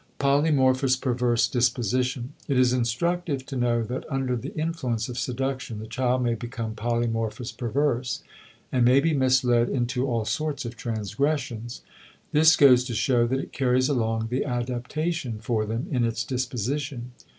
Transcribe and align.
*Polymorphous 0.19 0.99
perverse 0.99 1.47
Disposition.* 1.47 2.33
It 2.47 2.57
is 2.57 2.73
instructive 2.73 3.45
to 3.45 3.55
know 3.55 3.83
that 3.83 4.03
under 4.11 4.35
the 4.35 4.51
influence 4.55 5.07
of 5.07 5.15
seduction 5.19 5.77
the 5.77 5.85
child 5.85 6.23
may 6.23 6.33
become 6.33 6.73
polymorphous 6.73 7.55
perverse 7.55 8.23
and 8.71 8.83
may 8.83 8.99
be 8.99 9.13
misled 9.13 9.69
into 9.69 10.07
all 10.07 10.25
sorts 10.25 10.65
of 10.65 10.75
transgressions. 10.75 11.83
This 12.31 12.55
goes 12.55 12.83
to 12.85 12.95
show 12.95 13.27
that 13.27 13.37
it 13.39 13.53
carries 13.53 13.89
along 13.89 14.29
the 14.31 14.43
adaptation 14.43 15.37
for 15.37 15.67
them 15.67 15.85
in 15.91 16.03
its 16.03 16.23
disposition. 16.23 17.11